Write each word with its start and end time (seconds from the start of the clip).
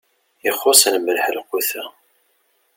Ixuṣṣ 0.49 0.83
lmelḥ 0.95 1.25
lqut-a. 1.37 1.83